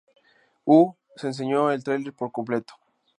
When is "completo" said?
2.31-2.73